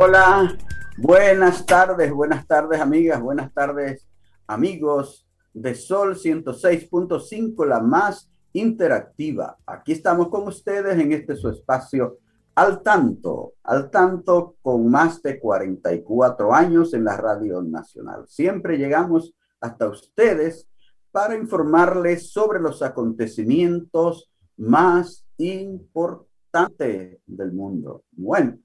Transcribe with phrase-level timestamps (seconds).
[0.00, 0.56] Hola,
[0.96, 4.06] buenas tardes, buenas tardes amigas, buenas tardes
[4.46, 9.58] amigos de Sol 106.5, la más interactiva.
[9.66, 12.18] Aquí estamos con ustedes en este su espacio
[12.54, 18.24] al tanto, al tanto con más de 44 años en la Radio Nacional.
[18.28, 20.68] Siempre llegamos hasta ustedes
[21.10, 28.04] para informarles sobre los acontecimientos más importantes del mundo.
[28.12, 28.58] Bueno,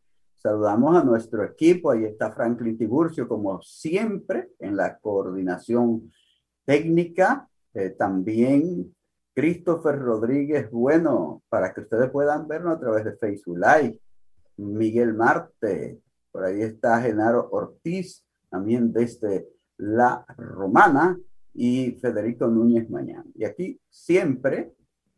[0.43, 1.91] Saludamos a nuestro equipo.
[1.91, 6.11] Ahí está Franklin Tiburcio, como siempre, en la coordinación
[6.65, 7.47] técnica.
[7.73, 8.93] Eh, también
[9.33, 14.01] Christopher Rodríguez, bueno, para que ustedes puedan vernos a través de Facebook Live.
[14.57, 21.17] Miguel Marte, por ahí está Genaro Ortiz, también desde La Romana,
[21.53, 23.25] y Federico Núñez Mañana.
[23.33, 24.73] Y aquí siempre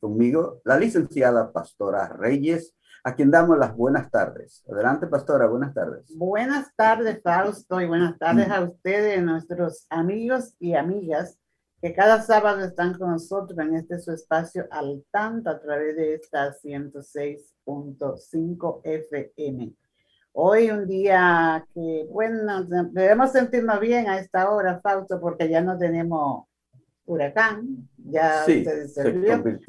[0.05, 4.63] conmigo la licenciada Pastora Reyes a quien damos las buenas tardes.
[4.71, 6.15] Adelante, pastora, buenas tardes.
[6.15, 11.39] Buenas tardes, Fausto, y buenas tardes a ustedes, nuestros amigos y amigas
[11.81, 16.13] que cada sábado están con nosotros en este su espacio al tanto a través de
[16.13, 19.73] esta 106.5 FM.
[20.33, 25.79] Hoy un día que, bueno, debemos sentirnos bien a esta hora, Fausto, porque ya no
[25.79, 26.45] tenemos
[27.05, 29.01] huracán, ya sí, se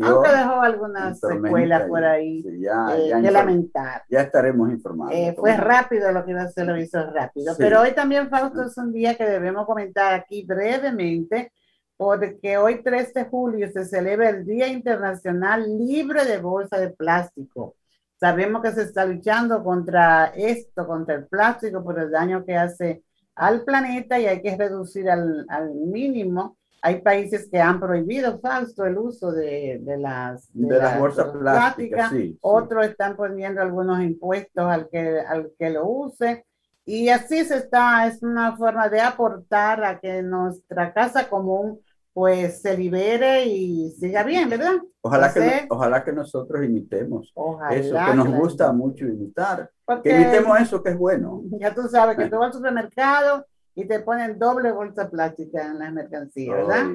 [0.01, 4.03] aunque dejó algunas secuelas por ahí ya, eh, que lamentar.
[4.09, 5.15] Ya estaremos informados.
[5.15, 7.55] Eh, fue rápido lo que hacer, lo hizo rápido.
[7.57, 11.53] Pero hoy también, Fausto, es un día que debemos comentar aquí brevemente,
[11.97, 17.77] porque hoy 3 de julio se celebra el Día Internacional Libre de Bolsa de Plástico.
[18.19, 23.03] Sabemos que se está luchando contra esto, contra el plástico, por el daño que hace
[23.35, 26.56] al planeta y hay que reducir al, al mínimo
[26.87, 32.13] hay países que han prohibido, Fausto, el uso de, de las, de, las bolsas plásticas.
[32.41, 36.47] Otros están poniendo algunos impuestos al que, al que lo use.
[36.85, 41.81] Y así se está, es una forma de aportar a que nuestra casa común
[42.13, 44.75] pues se libere y siga bien, ¿verdad?
[45.01, 47.35] Ojalá, que, ojalá que nosotros imitemos
[47.73, 49.69] eso que nos gusta mucho imitar.
[50.05, 51.43] que imitemos eso que es bueno.
[51.59, 53.45] Ya tú sabes que tú vas al supermercado
[53.79, 56.87] y te ponen doble bolsa plástica en las mercancías, ¿verdad?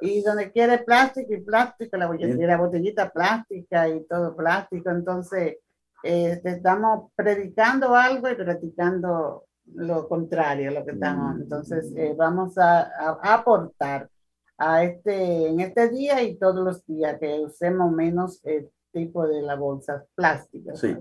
[0.00, 5.56] y donde quiere plástico y plástico, la botellita, la botellita plástica y todo plástico, entonces
[6.04, 11.34] eh, estamos predicando algo y practicando lo contrario, lo que estamos.
[11.36, 11.42] Mm.
[11.42, 14.08] Entonces eh, vamos a, a, aportar
[14.56, 19.42] a este, en este día y todos los días que usemos menos el tipo de
[19.42, 20.76] la bolsa plástica.
[20.76, 20.96] Sí.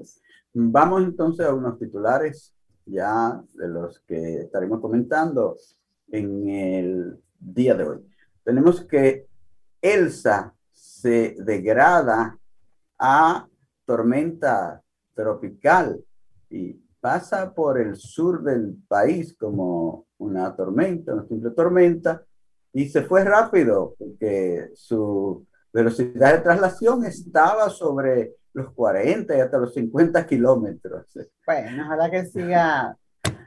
[0.52, 2.57] Vamos entonces a unos titulares
[2.88, 5.58] ya de los que estaremos comentando
[6.10, 8.00] en el día de hoy.
[8.44, 9.28] Tenemos que
[9.82, 12.38] Elsa se degrada
[12.98, 13.48] a
[13.86, 14.82] tormenta
[15.14, 16.04] tropical
[16.50, 22.24] y pasa por el sur del país como una tormenta, una simple tormenta,
[22.74, 29.60] y se fue rápido porque su velocidad de traslación estaba sobre los 40 y hasta
[29.60, 31.06] los 50 kilómetros.
[31.46, 32.98] Bueno, ojalá que siga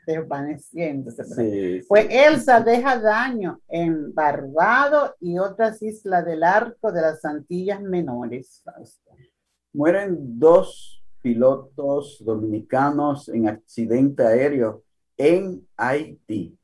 [0.06, 1.24] desvaneciéndose.
[1.24, 7.82] Sí, pues Elsa deja daño en Barbado y otras islas del arco de las Antillas
[7.82, 8.62] Menores.
[9.72, 14.84] Mueren dos pilotos dominicanos en accidente aéreo
[15.16, 16.56] en Haití.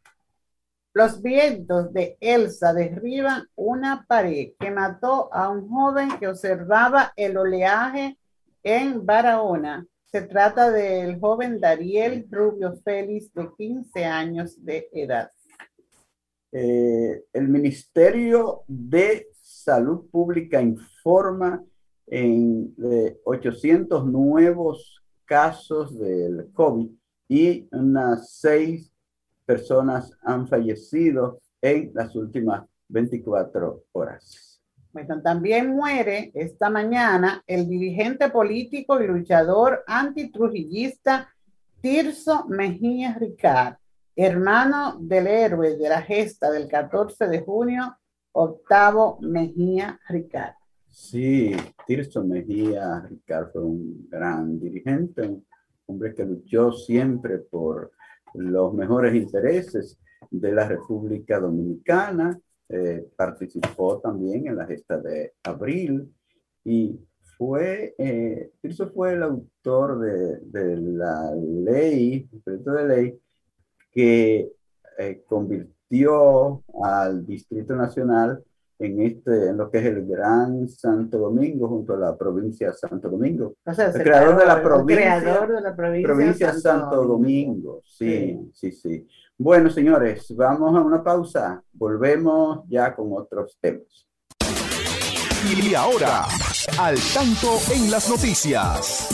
[0.95, 7.37] Los vientos de Elsa derriban una pared que mató a un joven que observaba el
[7.37, 8.17] oleaje
[8.67, 9.87] en Barahona.
[10.07, 15.31] Se trata del joven Dariel Rubio Félix, de 15 años de edad.
[16.51, 21.65] Eh, el Ministerio de Salud Pública informa
[22.09, 26.91] en de 800 nuevos casos del COVID
[27.29, 28.93] y unas seis
[29.45, 34.56] personas han fallecido en las últimas 24 horas.
[35.05, 41.29] También muere esta mañana el dirigente político y luchador antitrujillista
[41.83, 43.77] Tirso Mejía Ricard,
[44.15, 47.99] hermano del héroe de la gesta del 14 de junio,
[48.33, 50.55] Octavo Mejía Ricard.
[50.89, 51.55] Sí,
[51.87, 55.45] Tirso Mejía Ricard fue un gran dirigente, un
[55.87, 57.93] hombre que luchó siempre por
[58.33, 59.99] los mejores intereses
[60.31, 62.39] de la República Dominicana,
[62.69, 66.13] eh, participó también en la gesta de abril
[66.65, 66.99] y
[67.37, 73.21] fue, eh, Tirso fue el autor de, de la ley, el proyecto de ley
[73.93, 74.53] que
[74.99, 78.43] eh, convirtió al Distrito Nacional
[78.79, 82.75] en, este, en lo que es el Gran Santo Domingo, junto a la provincia de
[82.75, 83.55] Santo Domingo.
[83.65, 87.83] el, creador, de la provincia, Santo, Domingo.
[87.85, 89.07] Sí, sí, sí,
[89.39, 91.63] Bueno, señores, vamos a una pausa.
[91.75, 94.07] Volvemos ya con otros temas.
[95.45, 96.25] Y ahora,
[96.81, 99.11] al tanto en las noticias.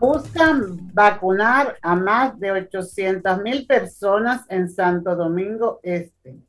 [0.00, 6.40] Buscan vacunar a más de 800 mil personas en Santo Domingo Este.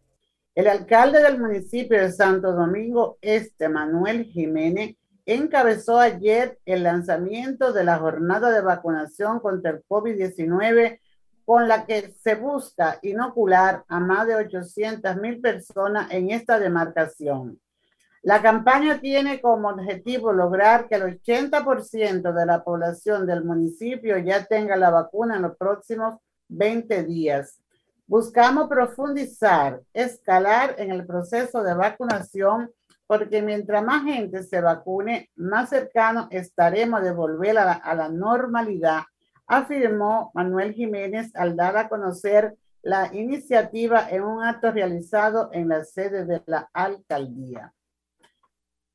[0.56, 4.96] El alcalde del municipio de Santo Domingo Este, Manuel Jiménez,
[5.36, 11.00] encabezó ayer el lanzamiento de la jornada de vacunación contra el COVID-19
[11.46, 17.60] con la que se busca inocular a más de 800 mil personas en esta demarcación.
[18.22, 24.46] La campaña tiene como objetivo lograr que el 80% de la población del municipio ya
[24.46, 27.60] tenga la vacuna en los próximos 20 días.
[28.08, 32.72] Buscamos profundizar, escalar en el proceso de vacunación
[33.10, 38.08] porque mientras más gente se vacune, más cercano estaremos de volver a la, a la
[38.08, 39.02] normalidad,
[39.48, 45.86] afirmó Manuel Jiménez al dar a conocer la iniciativa en un acto realizado en la
[45.86, 47.74] sede de la alcaldía.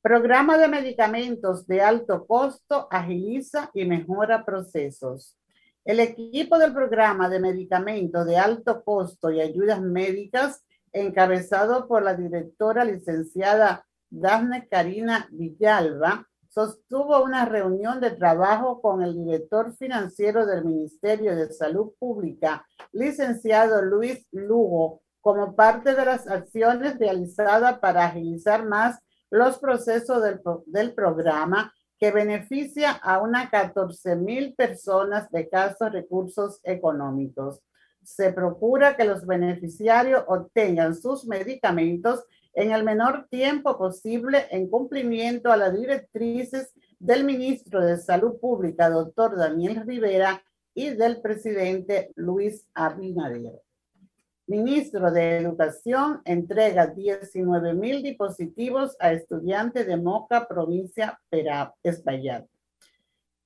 [0.00, 5.36] Programa de medicamentos de alto costo agiliza y mejora procesos.
[5.84, 12.14] El equipo del programa de medicamentos de alto costo y ayudas médicas, encabezado por la
[12.14, 13.84] directora licenciada
[14.16, 21.52] Dafne Karina Villalba, sostuvo una reunión de trabajo con el director financiero del Ministerio de
[21.52, 29.00] Salud Pública, licenciado Luis Lugo, como parte de las acciones realizadas para agilizar más
[29.30, 30.22] los procesos
[30.66, 37.60] del, programa que beneficia a unas 14 mil personas de casos recursos económicos.
[38.04, 45.50] Se procura que los beneficiarios obtengan sus medicamentos en el menor tiempo posible en cumplimiento
[45.50, 50.42] a las directrices del ministro de Salud Pública, doctor Daniel Rivera,
[50.74, 53.62] y del presidente Luis Abinader.
[54.46, 62.44] Ministro de Educación entrega 19 mil dispositivos a estudiantes de Moca, provincia Perá, Espaillat.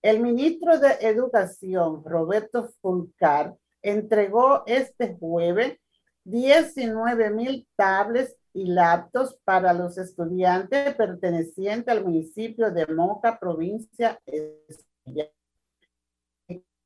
[0.03, 5.79] El ministro de Educación, Roberto Fulcar, entregó este jueves
[6.25, 15.31] 19 mil tablets y laptops para los estudiantes pertenecientes al municipio de Moca, provincia Espaillat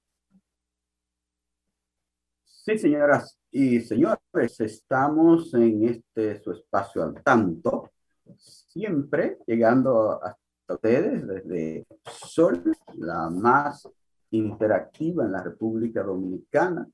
[2.45, 7.89] Sí, señoras y señores, estamos en este su espacio al tanto,
[8.37, 10.40] siempre llegando hasta
[10.73, 12.63] ustedes desde Sol,
[12.95, 13.87] la más
[14.31, 16.89] interactiva en la República Dominicana,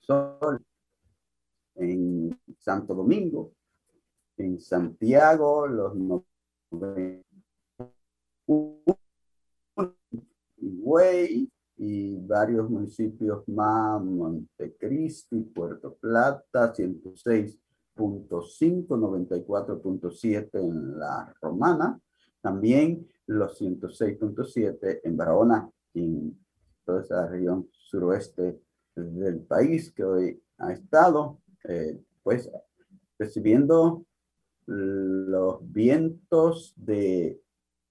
[0.00, 0.64] Sol
[1.76, 3.52] en Santo Domingo,
[4.36, 5.94] en Santiago, los
[10.56, 17.58] Higüey y varios municipios más, Montecristi, Puerto Plata, 106.5,
[17.96, 21.98] 94.7 en la Romana,
[22.44, 26.38] también los 106.7 en Barahona en
[26.84, 28.60] toda esa región suroeste
[28.94, 32.50] del país que hoy ha estado, eh, pues,
[33.18, 34.04] recibiendo
[34.66, 37.40] los vientos de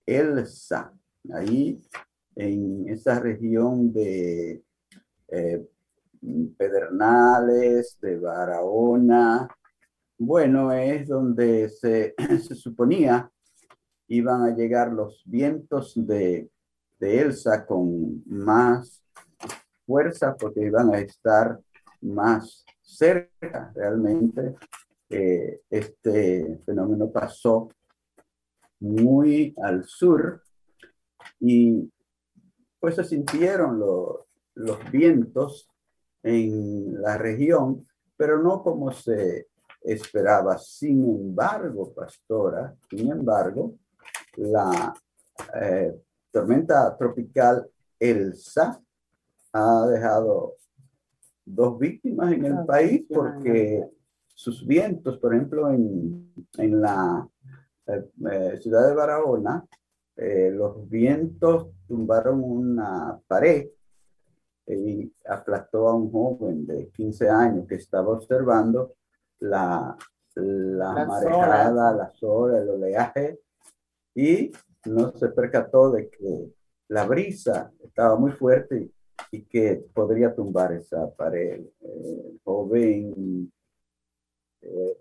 [0.06, 0.94] Elsa,
[1.34, 1.82] ahí
[2.36, 4.64] en esa región de
[5.30, 5.68] eh,
[6.58, 9.48] Pedernales, de Barahona.
[10.20, 12.14] Bueno, es donde se,
[12.48, 13.32] se, suponía
[14.08, 16.50] iban a llegar los vientos de,
[17.00, 19.04] de Elsa con más
[19.86, 21.60] fuerza porque iban a estar
[22.02, 24.56] más cerca realmente.
[25.10, 27.70] Eh, este fenómeno pasó
[28.80, 30.42] muy al sur
[31.40, 31.92] y
[32.80, 35.70] pues se sintieron los vientos
[36.22, 39.48] en la región, pero no como se
[39.82, 40.58] esperaba.
[40.58, 43.76] Sin embargo, pastora, sin embargo,
[44.38, 44.94] la
[45.62, 45.94] eh,
[46.32, 47.68] tormenta tropical
[48.00, 48.82] Elsa
[49.54, 50.56] ha dejado
[51.46, 53.88] dos víctimas en el país porque
[54.28, 57.28] sus vientos, por ejemplo, en, en la
[57.88, 59.66] eh, eh, ciudad de Barahona,
[60.16, 63.68] eh, los vientos tumbaron una pared
[64.66, 68.96] y aplastó a un joven de 15 años que estaba observando
[69.40, 69.98] la,
[70.36, 73.40] la, marejada, las olas, el oleaje
[74.16, 74.52] y
[74.86, 76.52] no se percató de que
[76.90, 78.90] la brisa estaba muy fuerte
[79.32, 81.62] y, que podría tumbar esa pared.
[81.82, 83.52] El joven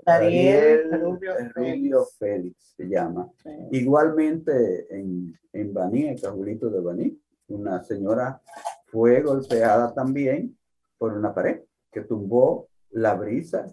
[0.07, 2.75] Ariel, Rubio, Félix.
[2.76, 3.31] se llama.
[3.71, 8.40] Igualmente en, en Baní, en Cajulito de Baní, una señora
[8.87, 10.57] fue golpeada también
[10.99, 13.66] por una pared que tumbó la brisa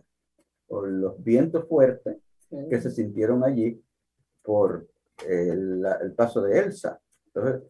[0.68, 2.18] o los vientos fuertes
[2.70, 3.82] que se sintieron allí
[4.44, 4.88] por
[5.28, 7.00] el, el, paso de Elsa.
[7.28, 7.64] Entonces,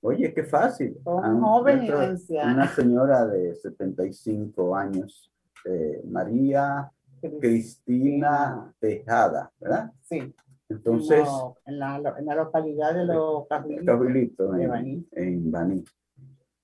[0.00, 0.98] oye, qué fácil.
[1.04, 1.88] Un joven
[2.30, 5.32] Una señora de 75 años,
[5.64, 6.90] eh, María
[7.40, 9.92] Cristina Tejada, ¿verdad?
[10.02, 10.34] Sí.
[10.68, 11.28] Entonces.
[11.66, 14.56] en, la, en, la, localidad de los Cajuelitos,
[15.12, 15.84] en, Baní.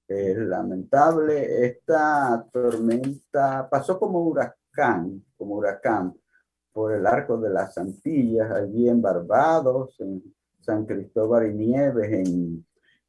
[0.09, 6.15] Es lamentable, esta tormenta pasó como huracán, como huracán,
[6.79, 10.23] por el arco de las Antillas, allí en Barbados, en
[10.61, 12.65] San Cristóbal y Nieves, en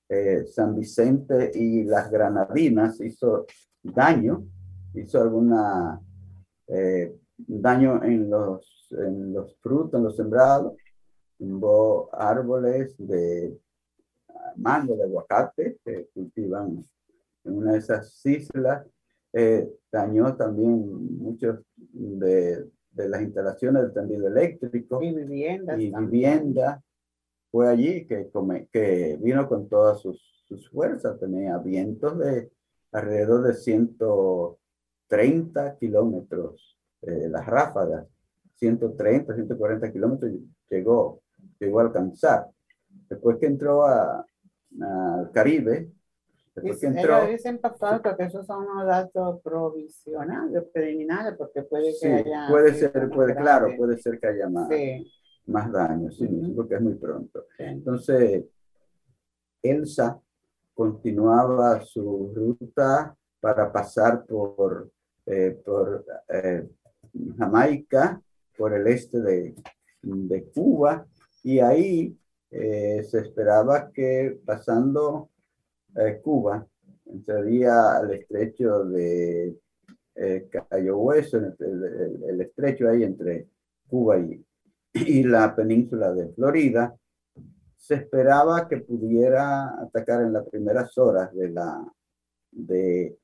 [0.10, 3.46] eh, San Vicente y las Granadinas, hizo
[3.84, 4.44] daño,
[4.96, 6.02] hizo alguna
[6.66, 10.74] eh, daño en los, en los frutos, en los sembrados,
[11.38, 13.56] hubo árboles de
[14.56, 16.84] mango, de aguacate que cultivan
[17.44, 18.84] en una de esas islas,
[19.32, 25.80] eh, dañó también muchos de, de, las instalaciones del tendido eléctrico y viviendas.
[25.80, 26.84] Y vivienda.
[27.52, 28.30] Fue allí que,
[28.72, 32.52] que vino con todas sus, sus fuerzas, tenía vientos de
[32.92, 38.08] alrededor de 130 kilómetros eh, las ráfagas,
[38.56, 40.32] 130, 140 kilómetros,
[40.70, 41.22] llegó,
[41.60, 42.48] llegó a alcanzar.
[43.10, 44.26] Después que entró al
[45.32, 45.92] Caribe,
[46.62, 47.28] después que entró...
[47.28, 52.48] dicen, pastor, que esos son unos datos provisionales, preliminares, porque puede que haya...
[52.50, 54.70] Puede ser, puede, claro, puede ser que haya más,
[55.46, 57.46] más daño, sí, porque es muy pronto.
[57.58, 58.46] Entonces,
[59.62, 60.20] Elsa
[60.74, 64.90] continuaba su ruta para pasar por,
[65.26, 66.68] eh, por eh,
[67.38, 68.22] Jamaica,
[68.58, 69.56] por el este de,
[70.02, 71.06] de Cuba,
[71.44, 72.18] y ahí
[72.52, 75.30] eh, se esperaba que pasando
[75.96, 76.66] eh, Cuba,
[77.06, 79.58] entraría al estrecho de
[80.16, 83.48] eh, Cayo Hueso, el, estrecho ahí entre
[83.88, 84.46] Cuba y,
[84.94, 86.96] y la península de Florida,
[87.76, 91.84] se esperaba que pudiera atacar en las primeras horas de la,
[92.52, 93.18] de,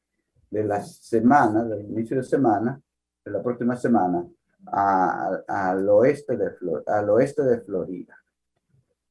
[0.49, 2.81] de la semana, del inicio de semana,
[3.25, 4.25] la próxima semana
[4.67, 6.51] al, oeste de
[6.87, 8.15] al oeste de Florida.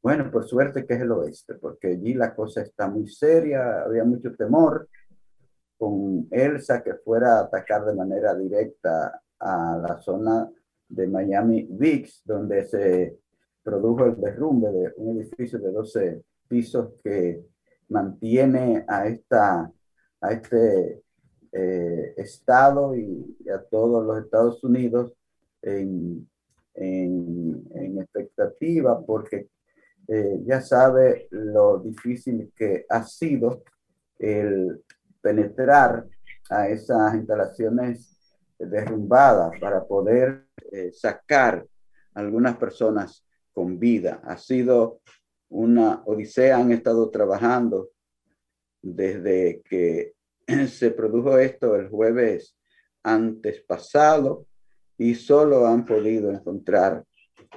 [0.04, 4.04] Bueno, por suerte que es el oeste, porque allí la cosa está muy seria, había
[4.04, 4.86] mucho temor
[5.78, 10.50] con Elsa que fuera a atacar de manera directa a la zona
[10.86, 13.18] de Miami Beach, donde se
[13.62, 17.42] produjo el derrumbe de un edificio de 12 pisos que
[17.88, 19.72] mantiene a, esta,
[20.20, 21.02] a este
[21.50, 25.14] eh, Estado y, a todos los Estados Unidos
[25.62, 26.28] en,
[26.74, 29.48] en, expectativa porque
[30.08, 33.62] eh, ya sabe lo difícil que ha sido
[34.18, 34.82] el
[35.20, 36.06] penetrar
[36.50, 38.18] a esas instalaciones
[38.58, 41.66] derrumbadas para poder eh, sacar
[42.14, 44.20] algunas personas con vida.
[44.24, 45.00] Ha sido
[45.48, 47.90] una odisea, han estado trabajando
[48.82, 50.14] desde que
[50.68, 52.56] se produjo esto el jueves
[53.02, 54.46] antes pasado
[54.98, 57.04] y solo han podido encontrar,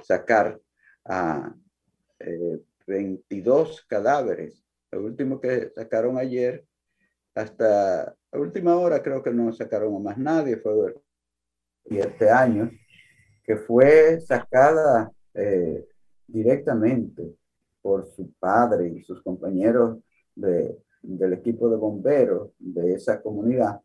[0.02, 0.58] sacar
[1.04, 1.54] a
[2.86, 4.64] 22 eh, cadáveres.
[4.90, 6.64] El último que sacaron ayer,
[7.34, 10.94] hasta la última hora creo que no sacaron a más nadie, fue
[11.84, 12.70] este año,
[13.44, 15.86] que fue sacada eh,
[16.26, 17.34] directamente
[17.80, 19.98] por su padre y sus compañeros
[20.34, 23.80] de, del equipo de bomberos de esa comunidad,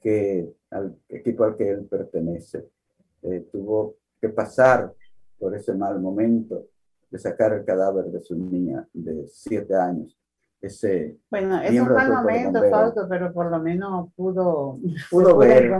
[0.00, 2.68] que al equipo al que él pertenece.
[3.22, 4.92] Eh, tuvo que pasar
[5.38, 6.71] por ese mal momento
[7.12, 10.18] de sacar el cadáver de su niña de siete años.
[10.60, 14.78] Ese bueno, es un mal momento, Fausto, pero por lo menos pudo,
[15.10, 15.70] pudo ver,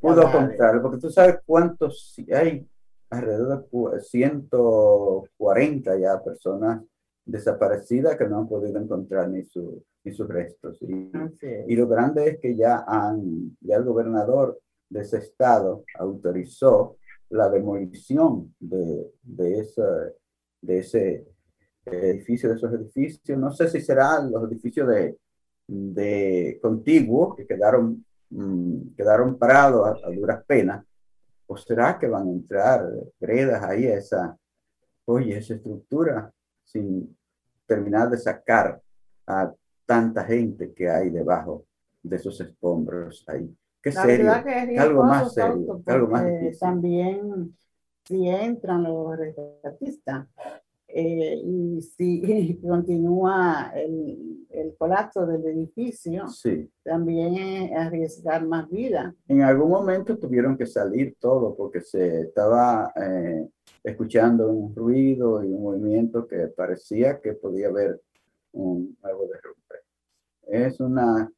[0.00, 2.66] pudo contar, porque tú sabes cuántos hay
[3.10, 6.82] alrededor de 140 ya personas
[7.26, 10.80] desaparecidas que no han podido encontrar ni, su, ni sus restos.
[10.80, 11.12] Y,
[11.68, 14.58] y, lo grande es que ya, han, ya el gobernador
[14.88, 16.96] de ese estado autorizó
[17.28, 19.84] la demolición de, de, esa,
[20.62, 21.26] de ese
[21.84, 23.38] edificio, de esos edificios.
[23.38, 25.18] No sé si serán los edificios de,
[25.66, 30.84] de contiguos que quedaron, mm, quedaron parados a, duras penas,
[31.46, 32.88] o será que van a entrar
[33.20, 34.38] gredas ahí a esa,
[35.04, 36.32] oye, esa estructura
[36.64, 37.16] sin
[37.66, 38.80] terminar de sacar
[39.26, 39.52] a
[39.84, 41.66] tanta gente que hay debajo
[42.02, 43.54] de esos escombros ahí.
[43.82, 44.32] Qué serio,
[44.78, 46.58] algo más serio, algo más difícil.
[46.60, 47.56] También
[48.04, 50.26] si entran los rescatistas
[50.88, 56.70] eh, y si continúa el, el, colapso del edificio, sí.
[56.82, 59.14] también es arriesgar más vida.
[59.28, 63.48] En algún momento tuvieron que salir todo porque se estaba eh,
[63.82, 68.00] escuchando un ruido y un movimiento que parecía que podía haber
[68.52, 69.76] un nuevo derrumbe.
[70.42, 71.32] Es una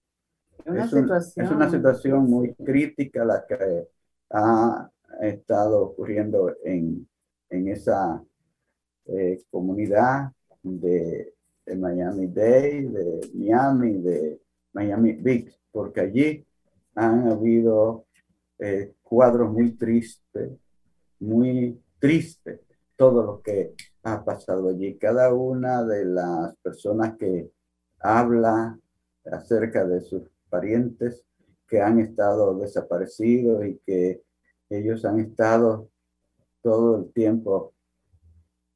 [0.66, 3.88] una es, situación, es una situación muy crítica la que
[4.31, 7.09] ha estado ocurriendo en,
[7.50, 8.22] en esa
[9.07, 11.35] eh, comunidad de,
[11.66, 14.40] de, Miami Dade, de Miami, de
[14.72, 16.46] Miami Beach, porque allí
[16.94, 18.07] han habido
[18.59, 20.53] eh, cuadros muy tristes,
[21.20, 22.61] muy tristes,
[22.96, 23.74] todo lo que
[24.05, 24.96] ha pasado allí.
[24.96, 27.50] Cada una de las personas que
[27.98, 28.79] habla
[29.24, 31.24] acerca de sus parientes
[31.66, 34.22] que han estado desaparecidos y que
[34.79, 35.89] ellos han estado
[36.63, 37.75] todo el tiempo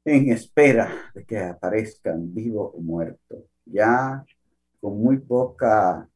[0.05, 4.23] en espera de que aparezcan vivos o muertos, ya
[4.79, 6.09] con muy poca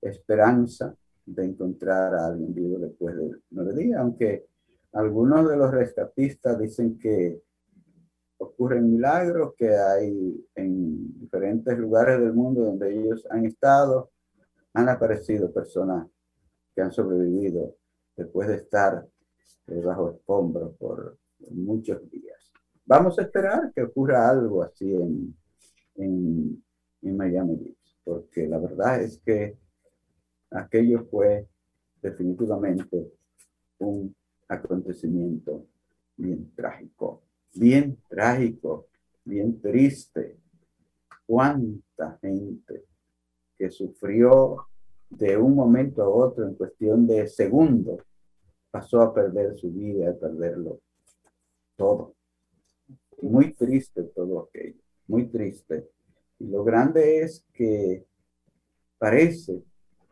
[0.00, 4.46] esperanza de encontrar a alguien vivo después de nueve días, aunque
[4.92, 7.40] algunos de los rescatistas dicen que
[8.38, 14.10] ocurren milagros, que hay en diferentes lugares del mundo donde ellos han estado,
[14.74, 16.06] han aparecido personas
[16.74, 17.76] que han sobrevivido
[18.16, 19.06] después de estar
[19.66, 21.18] eh, bajo escombros por
[21.50, 22.52] muchos días.
[22.86, 25.34] Vamos a esperar que ocurra algo así en,
[25.96, 26.62] en,
[27.02, 29.56] en Miami Beach, porque la verdad es que
[30.50, 31.48] aquello fue
[32.02, 33.12] definitivamente
[33.78, 34.14] un
[34.48, 35.66] acontecimiento
[36.16, 37.22] bien trágico,
[37.54, 38.86] bien trágico,
[39.24, 40.38] bien triste.
[41.26, 42.84] Cuánta gente
[43.56, 44.66] que sufrió
[45.16, 48.00] de un momento a otro en cuestión de segundos,
[48.70, 50.80] pasó a perder su vida, a perderlo
[51.76, 52.14] todo.
[53.22, 55.88] Muy triste todo aquello, muy triste.
[56.38, 58.04] Y lo grande es que
[58.98, 59.62] parece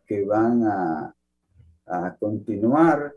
[0.07, 1.15] que van a,
[1.87, 3.13] a continuar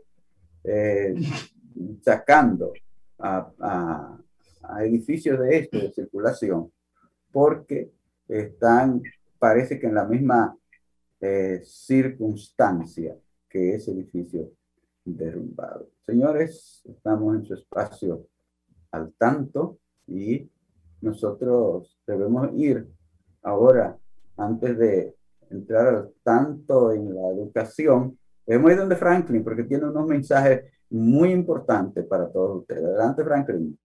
[0.64, 1.14] eh,
[2.02, 2.72] sacando
[3.18, 4.18] a, a,
[4.62, 6.72] a edificios de esto de circulación
[7.30, 7.92] porque
[8.28, 9.02] están
[9.38, 10.56] parece que en la misma
[11.20, 13.16] eh, circunstancia
[13.48, 14.50] que ese edificio
[15.04, 15.88] derrumbado.
[16.04, 18.26] Señores, estamos en su espacio
[18.90, 20.48] al tanto y
[21.00, 22.86] nosotros debemos ir
[23.42, 23.96] ahora,
[24.36, 25.14] antes de
[25.50, 31.30] entrar al tanto en la educación, debemos ir donde Franklin porque tiene unos mensajes muy
[31.32, 32.84] importantes para todos ustedes.
[32.84, 33.78] Adelante, Franklin.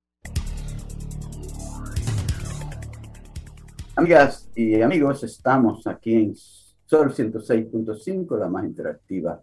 [3.96, 6.36] Amigas y amigos, estamos aquí en
[6.92, 9.42] Sol 106.5, la más interactiva.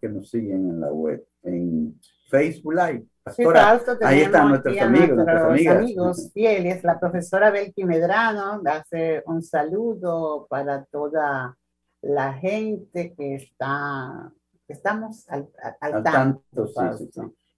[0.00, 1.98] que nos siguen en la web, en
[2.30, 3.06] Facebook Live.
[4.02, 6.84] ahí están nuestros amigos, nuestros amigos fieles.
[6.84, 11.56] La profesora Belki Medrano hace un saludo para toda
[12.02, 14.32] la gente que está,
[14.66, 15.48] estamos al,
[16.02, 16.42] tanto.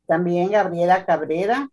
[0.07, 1.69] También Gabriela Cabrera,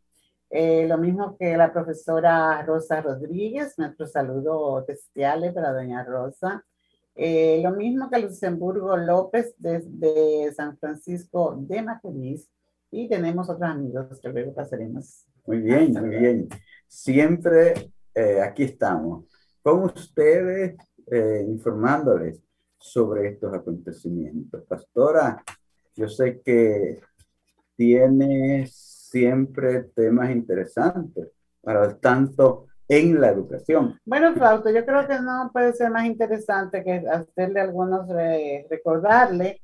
[0.50, 6.64] eh, lo mismo que la profesora Rosa Rodríguez, nuestro saludo especial para doña Rosa.
[7.20, 12.48] Eh, lo mismo que Luxemburgo López desde San Francisco de Macorís.
[12.92, 15.26] Y tenemos otros amigos que luego pasaremos.
[15.46, 16.48] Muy bien, muy bien.
[16.88, 19.26] Siempre eh, aquí estamos
[19.62, 20.78] con ustedes
[21.08, 22.42] eh, informándoles
[22.78, 24.64] sobre estos acontecimientos.
[24.64, 25.44] Pastora,
[25.96, 27.02] yo sé que
[27.76, 31.30] tienes siempre temas interesantes
[31.62, 34.00] para tanto en la educación.
[34.06, 38.08] Bueno, Fausto, yo creo que no puede ser más interesante que hacerle algunos,
[38.70, 39.62] recordarle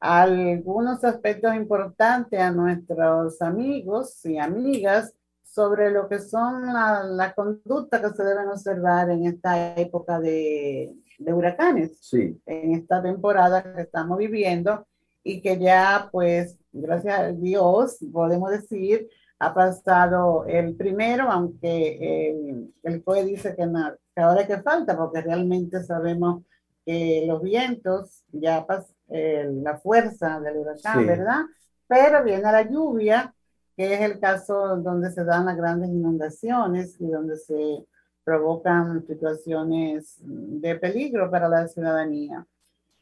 [0.00, 8.10] algunos aspectos importantes a nuestros amigos y amigas sobre lo que son la, conducta que
[8.10, 12.40] se deben observar en esta época de, de huracanes, sí.
[12.46, 14.86] en esta temporada que estamos viviendo
[15.22, 22.74] y que ya, pues, gracias a Dios, podemos decir, ha pasado el primero, aunque el,
[22.82, 26.42] el COE dice que, no, que ahora que falta, porque realmente sabemos
[26.84, 31.42] que los vientos, ya pas, la fuerza del huracán, ¿verdad?
[31.88, 33.34] Pero viene la lluvia,
[33.76, 37.84] que es el caso donde se dan las grandes inundaciones y donde se
[38.26, 42.46] provocan situaciones de peligro para la ciudadanía.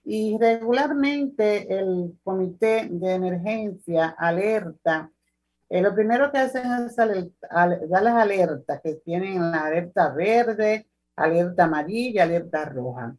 [0.04, 5.10] Y regularmente el comité de emergencia alerta
[5.68, 11.64] eh, lo primero que hacen es dar las alertas que tienen la alerta verde, alerta
[11.64, 13.16] amarilla, alerta roja.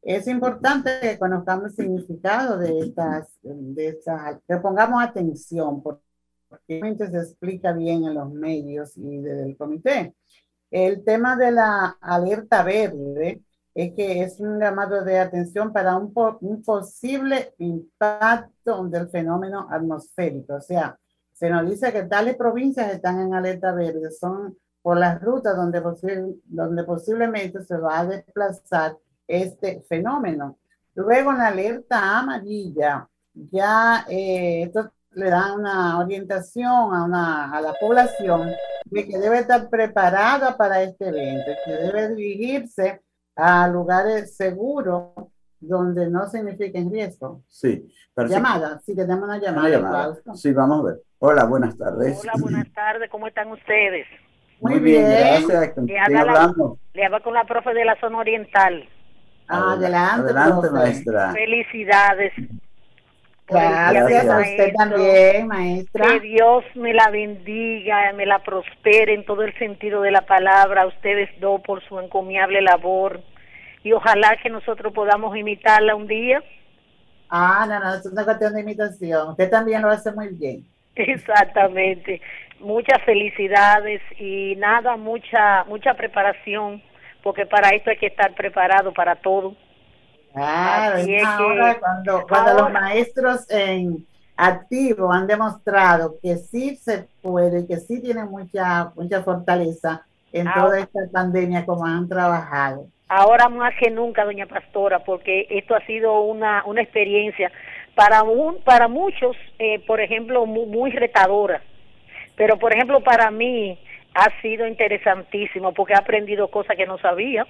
[0.00, 6.06] Es importante que conozcamos el significado de estas, de estas, que pongamos atención, porque
[6.68, 10.14] se explica bien en los medios y desde el comité.
[10.70, 13.42] El tema de la alerta verde
[13.74, 20.54] es que es un llamado de atención para un, un posible impacto del fenómeno atmosférico,
[20.54, 20.98] o sea,
[21.32, 25.80] se nos dice que tales provincias están en alerta verde, son por las rutas donde,
[26.44, 28.96] donde posiblemente se va a desplazar
[29.28, 30.58] este fenómeno.
[30.94, 37.60] Luego en la alerta amarilla, ya eh, esto le da una orientación a, una, a
[37.60, 38.52] la población
[38.84, 43.00] de que debe estar preparada para este evento, que debe dirigirse
[43.34, 45.10] a lugares seguros
[45.58, 47.42] donde no signifiquen riesgo.
[47.48, 47.92] Sí.
[48.16, 49.60] Llamada, sí, tenemos una llamada.
[49.60, 50.16] Una llamada.
[50.34, 51.02] Sí, vamos a ver.
[51.18, 52.20] Hola, buenas tardes.
[52.22, 54.06] Hola, buenas tardes, ¿cómo están ustedes?
[54.60, 55.76] Muy, bien, gracias.
[55.78, 56.54] Le habla,
[56.94, 58.88] le habla con la profe de la zona oriental.
[59.48, 61.32] Ah, adelante, adelante maestra.
[61.32, 62.32] Felicidades.
[63.48, 66.06] Gracias a usted también, maestra.
[66.06, 70.82] Que Dios me la bendiga, me la prospere en todo el sentido de la palabra,
[70.82, 73.20] a ustedes dos por su encomiable labor.
[73.82, 76.42] Y ojalá que nosotros podamos imitarla un día.
[77.30, 79.30] Ah, no, no, es una cuestión de imitación.
[79.30, 80.64] Usted también lo hace muy bien.
[80.94, 82.20] Exactamente.
[82.60, 86.82] Muchas felicidades y nada, mucha mucha preparación,
[87.22, 89.54] porque para esto hay que estar preparado para todo.
[90.38, 97.76] Claro, ahora cuando, cuando los maestros en activo han demostrado que sí se puede, que
[97.78, 102.86] sí tienen mucha mucha fortaleza en toda esta pandemia como han trabajado.
[103.08, 107.50] Ahora más que nunca, doña Pastora, porque esto ha sido una, una experiencia
[107.94, 111.62] para, un, para muchos, eh, por ejemplo, muy, retadora.
[112.36, 113.76] Pero, por ejemplo, para mí
[114.14, 117.44] ha sido interesantísimo porque he aprendido cosas que no sabía.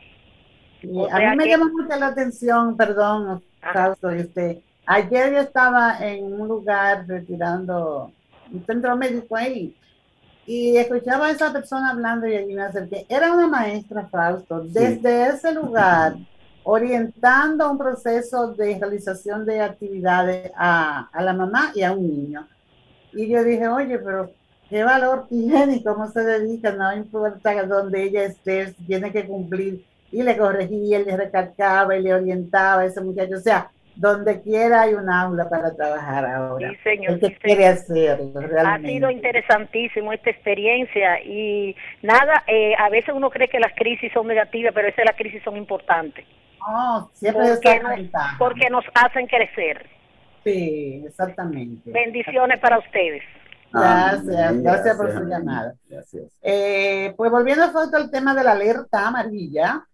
[0.83, 4.59] A mí me llama mucho la atención, perdón, Fausto, y usted,
[4.91, 8.11] Ayer yo estaba en un lugar retirando
[8.51, 9.77] un centro médico ahí
[10.47, 13.05] y escuchaba a esa persona hablando y allí me acerqué.
[13.07, 16.17] Era una maestra, Fausto, desde ese lugar,
[16.65, 22.49] orientando un proceso de realización de actividades a, a, la mamá y a un niño.
[23.13, 24.31] Y yo dije, oye, pero
[24.71, 29.85] qué valor tiene y cómo se dedica, no importa dónde ella esté, tiene que cumplir.
[30.11, 33.37] Y le corregía, le recalcaba y le orientaba a ese muchacho.
[33.37, 36.71] O sea, donde quiera hay un aula para trabajar ahora.
[36.71, 37.19] Sí, señor.
[37.19, 43.49] que quiere hacerlo, Ha sido interesantísimo esta experiencia y nada, eh, a veces uno cree
[43.49, 46.25] que las crisis son negativas, pero esas las crisis son importantes.
[46.65, 48.01] Oh, siempre porque nos,
[48.39, 49.87] porque nos hacen crecer.
[50.45, 51.91] Sí, exactamente.
[51.91, 53.23] Bendiciones para ustedes.
[53.73, 55.75] Gracias, gracias, por su llamada.
[55.89, 56.25] Gracias.
[56.43, 59.85] Eh, pues volviendo a al tema de la alerta amarilla,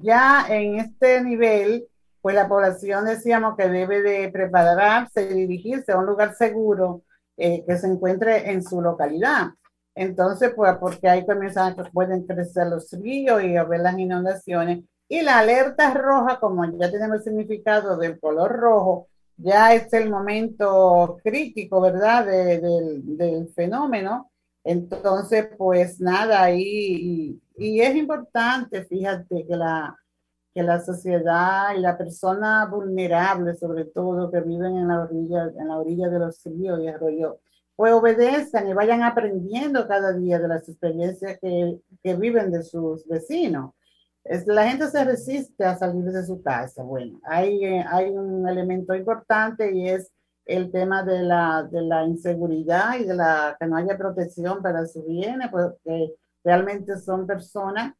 [0.00, 1.86] ya en este nivel
[2.22, 7.02] pues la población decíamos que debe de prepararse y dirigirse a un lugar seguro
[7.36, 9.48] eh, que se encuentre en su localidad.
[9.94, 14.84] Entonces, pues porque ahí comienzan, pueden crecer los ríos y haber las inundaciones.
[15.08, 20.08] Y la alerta roja, como ya tenemos el significado del color rojo, ya es el
[20.08, 24.30] momento crítico, ¿verdad?, del, del fenómeno.
[24.64, 29.96] Entonces, pues nada, y, y es importante, fíjate, que la,
[30.54, 35.68] que la sociedad y la persona vulnerable, sobre todo, que viven en la orilla, en
[35.68, 37.36] la orilla de los ríos y arroyos,
[37.74, 43.06] pues obedezcan y vayan aprendiendo cada día de las experiencias que, que viven de sus
[43.08, 43.72] vecinos.
[44.24, 46.82] Es, la gente se resiste a salir de su casa.
[46.82, 50.12] Bueno, hay, eh, hay un elemento importante y es
[50.44, 54.86] el tema de la, de la inseguridad y de la que no haya protección para
[54.86, 57.94] sus bienes, porque realmente son personas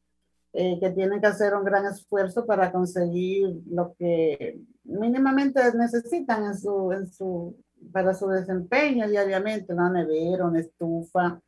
[0.52, 6.58] eh, que tienen que hacer un gran esfuerzo para conseguir lo que mínimamente necesitan en
[6.58, 7.56] su, en su,
[7.92, 11.40] para su desempeño diariamente, una nevera, una estufa,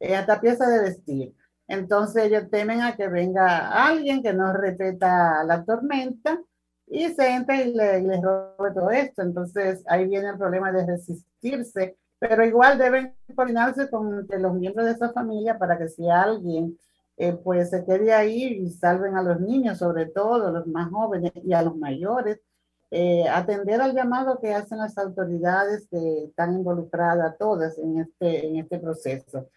[0.00, 1.34] eh, hasta pieza de vestir.
[1.68, 6.40] Entonces ellos temen a que venga alguien que no respeta la tormenta
[6.86, 9.22] y se entre y les le robe todo esto.
[9.22, 14.92] Entonces ahí viene el problema de resistirse, pero igual deben coordinarse con los miembros de
[14.92, 16.78] esa familia para que si alguien
[17.16, 21.32] eh, pues se quede ahí y salven a los niños, sobre todo los más jóvenes
[21.44, 22.40] y a los mayores.
[22.90, 28.56] Eh, atender al llamado que hacen las autoridades que están involucradas todas en este, en
[28.58, 29.48] este proceso.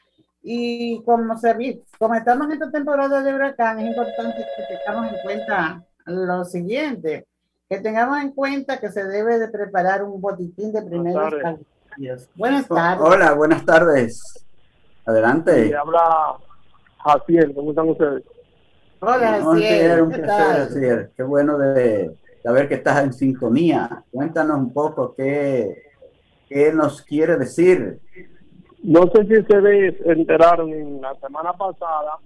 [0.41, 5.21] Y como, se, como estamos en esta temporada de huracán, es importante que tengamos en
[5.21, 7.25] cuenta lo siguiente,
[7.69, 11.33] que tengamos en cuenta que se debe de preparar un botiquín de primeros
[12.35, 13.05] Buenas tardes.
[13.05, 14.47] Hola, buenas tardes.
[15.05, 15.75] Adelante.
[15.75, 16.37] habla
[17.03, 18.23] Jaciel, ¿cómo están ustedes?
[18.99, 21.09] Hola, Jaciel.
[21.15, 24.03] Qué bueno de saber que estás en sintonía.
[24.11, 25.83] Cuéntanos un poco qué,
[26.47, 27.99] qué nos quiere decir.
[28.83, 32.17] No sé si ustedes enteraron, la semana pasada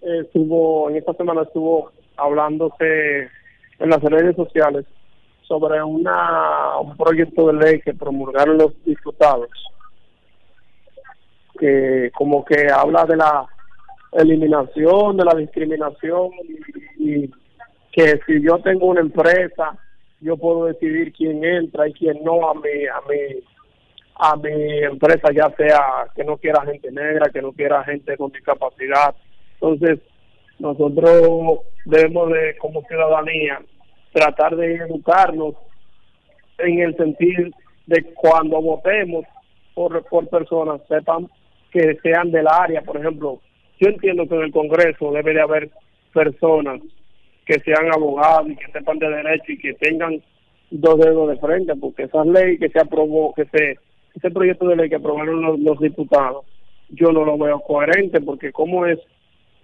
[0.00, 3.28] estuvo, en esta semana estuvo hablándose
[3.78, 4.84] en las redes sociales
[5.42, 9.50] sobre una, un proyecto de ley que promulgaron los diputados,
[11.58, 13.46] que como que habla de la
[14.12, 16.30] eliminación de la discriminación
[16.98, 17.30] y,
[17.92, 19.74] que si yo tengo una empresa
[20.20, 23.42] yo puedo decidir quién entra y quién no a mi a mi
[24.18, 28.30] a mi empresa ya sea que no quiera gente negra que no quiera gente con
[28.32, 29.14] discapacidad.
[29.54, 30.00] Entonces
[30.58, 33.60] nosotros debemos de como ciudadanía
[34.12, 35.54] tratar de educarnos
[36.58, 37.50] en el sentido
[37.86, 39.24] de cuando votemos
[39.74, 41.28] por, por personas sepan
[41.70, 42.82] que sean del área.
[42.82, 43.40] Por ejemplo
[43.78, 45.70] yo entiendo que en el Congreso debe de haber
[46.12, 46.80] personas
[47.44, 50.22] que sean abogados y que sepan de derecho y que tengan
[50.70, 53.78] dos dedos de frente, porque esa ley que se aprobó, que se,
[54.14, 56.44] ese proyecto de ley que aprobaron los, diputados,
[56.88, 58.98] yo no lo veo coherente, porque cómo es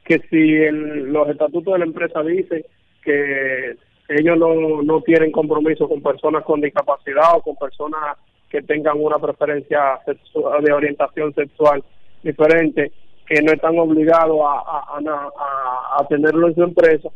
[0.05, 2.65] que si los estatutos de la empresa dicen
[3.03, 3.77] que
[4.09, 8.19] ellos no, no tienen compromiso con personas con discapacidad o con personas
[8.51, 11.83] que tengan una preferencia sexual, de orientación sexual
[12.23, 12.93] diferente,
[13.27, 17.09] que no están obligados a, a, a, tenerlo en su empresa,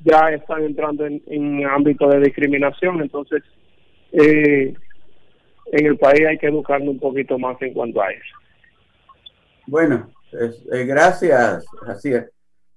[0.00, 3.00] ya están entrando en, en ámbito de discriminación.
[3.00, 3.42] Entonces,
[4.12, 4.74] eh,
[5.72, 8.36] en el país hay que educarnos un poquito más en cuanto a eso.
[9.66, 12.12] Bueno, eh, gracias, así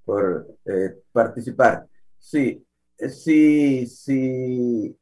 [0.05, 1.85] por eh, participar.
[2.17, 2.65] Sí,
[3.09, 4.97] si, si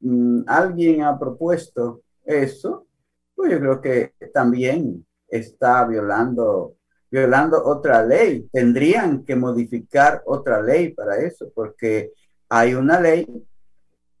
[0.00, 2.86] mm, alguien ha propuesto eso,
[3.34, 6.78] pues yo creo que también está violando
[7.10, 8.48] violando otra ley.
[8.52, 12.12] Tendrían que modificar otra ley para eso, porque
[12.48, 13.26] hay una ley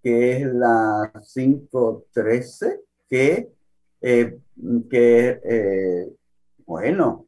[0.02, 3.48] que es la 513, que,
[4.00, 4.38] eh,
[4.90, 6.08] que eh,
[6.68, 7.26] bueno,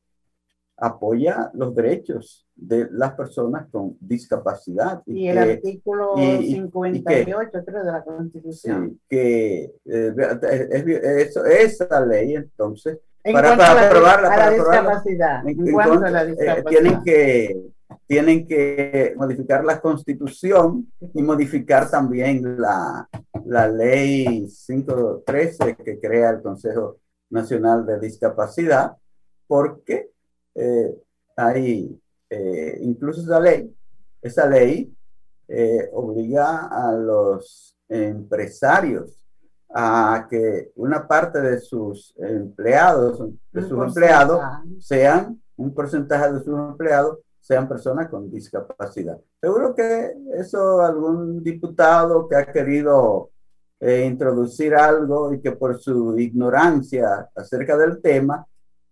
[0.76, 5.02] apoya los derechos de las personas con discapacidad.
[5.06, 9.00] Y, el artículo 58, creo, de la Constitución.
[9.08, 15.48] que eh, esa ley, entonces, para, para aprobarla, para la discapacidad.
[15.48, 16.64] En, cuanto a la discapacidad.
[16.64, 17.56] tienen que
[18.06, 23.08] tienen que modificar la constitución y modificar también la,
[23.46, 26.98] la ley 513 que crea el Consejo
[27.30, 28.96] Nacional de Discapacidad,
[29.50, 30.12] porque
[30.54, 30.96] eh,
[31.34, 33.76] hay eh, incluso esa ley,
[34.22, 34.94] esa ley
[35.48, 39.20] eh, obliga a los empresarios
[39.74, 44.40] a que una parte de sus empleados, de sus empleados,
[44.78, 49.18] sean un porcentaje de sus empleados sean personas con discapacidad.
[49.40, 53.30] Seguro que eso algún diputado que ha querido
[53.80, 58.46] eh, introducir algo y que por su ignorancia acerca del tema,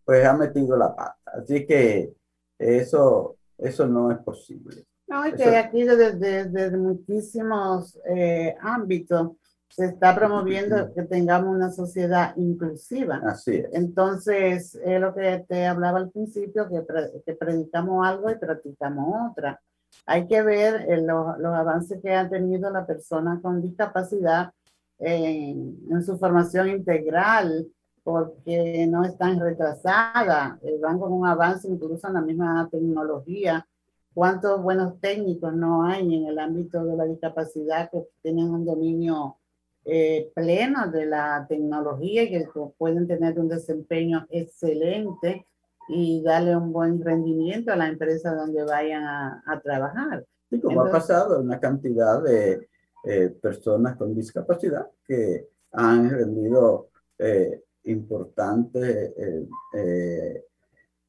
[0.09, 1.19] pues ha metido la pata.
[1.27, 2.15] Así que
[2.59, 4.87] eso, eso no es posible.
[5.07, 9.33] No, es que aquí desde, desde muchísimos eh, ámbitos
[9.69, 13.21] se está promoviendo que tengamos una sociedad inclusiva.
[13.23, 13.69] Así es.
[13.75, 16.83] Entonces, es lo que te hablaba al principio, que,
[17.27, 19.61] que predicamos algo y practicamos otra.
[20.07, 24.53] Hay que ver eh, los, los avances que ha tenido la persona con discapacidad
[24.99, 27.67] en, en su formación integral,
[28.09, 33.69] porque no están retrasadas, eh, van con un avance incluso en la misma tecnología.
[34.15, 39.37] ¿Cuántos buenos técnicos no hay en el ámbito de la discapacidad que tienen un dominio
[39.85, 45.47] eh, plenos de la tecnología y que pueden tener un desempeño excelente
[45.91, 50.25] y darle un buen rendimiento a la empresa donde vayan a, trabajar.
[50.51, 52.71] Y como ha pasado una cantidad de
[53.05, 59.15] eh, personas con discapacidad que han rendido eh, importante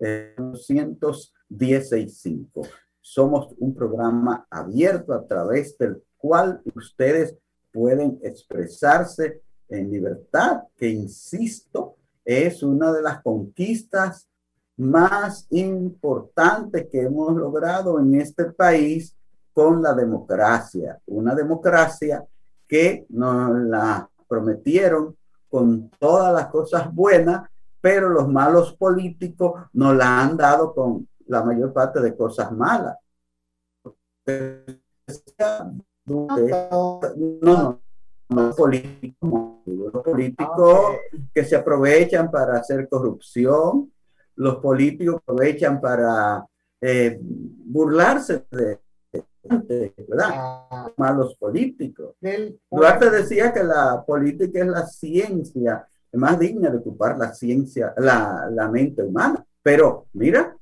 [0.00, 2.62] eh, 21065.
[3.00, 7.36] Somos un programa abierto a través del cual ustedes
[7.72, 14.28] pueden expresarse en libertad, que insisto, es una de las conquistas
[14.76, 19.14] más importantes que hemos logrado en este país
[19.52, 20.98] con la democracia.
[21.06, 22.24] Una democracia
[22.66, 25.16] que nos la prometieron
[25.48, 27.49] con todas las cosas buenas,
[27.80, 32.96] pero los malos políticos nos la han dado con la mayor parte de cosas malas.
[36.06, 37.00] No,
[37.42, 37.80] no,
[38.28, 40.96] no políticos, los políticos
[41.34, 43.92] que se aprovechan para hacer corrupción,
[44.36, 46.44] los políticos aprovechan para
[46.80, 48.80] eh, burlarse de,
[50.08, 50.30] ¿verdad?
[50.32, 50.92] Ah.
[50.96, 52.14] Malos políticos.
[52.70, 58.48] Duarte decía que la política es la ciencia más digna de ocupar la ciencia, la,
[58.50, 59.44] la mente humana.
[59.62, 60.56] Pero mira,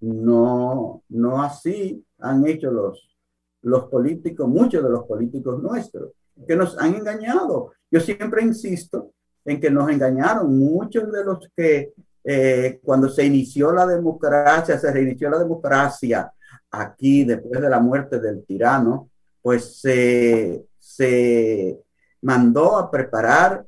[0.00, 3.16] no, no así han hecho los,
[3.62, 6.12] los políticos, muchos de los políticos nuestros
[6.46, 7.72] que nos han engañado.
[7.90, 9.12] Yo siempre insisto
[9.44, 11.92] en que nos engañaron muchos de los que
[12.24, 16.32] eh, cuando se inició la democracia, se reinició la democracia
[16.70, 19.10] aquí después de la muerte del tirano,
[19.42, 21.78] pues se, se
[22.22, 23.66] mandó a preparar,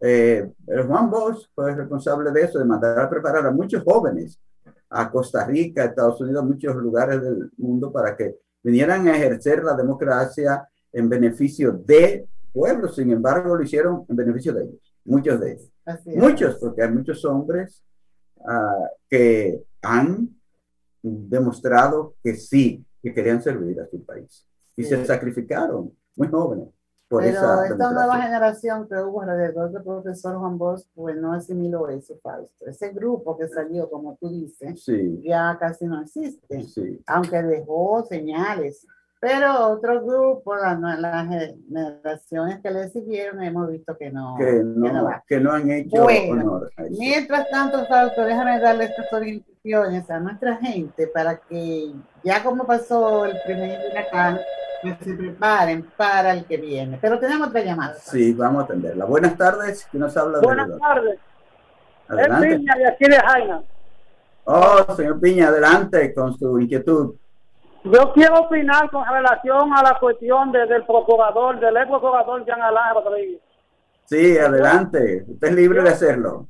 [0.00, 0.48] eh,
[0.86, 4.38] Juan Bosch fue responsable de eso, de mandar a preparar a muchos jóvenes
[4.90, 9.16] a Costa Rica, a Estados Unidos, a muchos lugares del mundo para que vinieran a
[9.16, 14.94] ejercer la democracia en beneficio de pueblos, sin embargo lo hicieron en beneficio de ellos,
[15.04, 15.72] muchos de ellos.
[16.06, 17.82] Muchos, porque hay muchos hombres
[18.36, 20.28] uh, que han
[21.02, 24.46] demostrado que sí, que querían servir a su país
[24.76, 26.68] y se sacrificaron muy jóvenes.
[27.08, 31.88] Por Pero esta nueva generación que hubo alrededor del profesor Juan Bosch, pues no asimiló
[31.88, 32.66] eso, Fausto.
[32.66, 34.84] Ese grupo que salió, como tú dices,
[35.22, 36.66] ya casi no existe,
[37.06, 38.86] aunque dejó señales.
[39.20, 45.40] Pero otro grupo, las, generaciones que le siguieron, hemos visto que no, que no, que
[45.40, 46.70] no, han hecho honor.
[46.90, 51.92] mientras tanto, Fausto, déjame darle estas orientaciones a nuestra gente para que
[52.22, 54.38] ya como pasó el primer huracán,
[54.82, 56.98] que se preparen para el que viene.
[57.00, 57.94] Pero tenemos otra llamada.
[57.94, 59.04] Sí, vamos a atenderla.
[59.04, 60.38] Buenas tardes, ¿quién nos habla?
[60.40, 61.18] Buenas de tardes.
[62.08, 62.48] Adelante.
[62.48, 63.62] Es Piña de aquí de Jaina.
[64.44, 67.14] Oh, señor Piña, adelante con su inquietud.
[67.84, 72.60] Yo quiero opinar con relación a la cuestión de- del procurador, del ex procurador Jean
[72.60, 73.40] Alain Rodríguez.
[74.04, 75.24] Sí, adelante.
[75.28, 76.46] Usted es libre de hacerlo.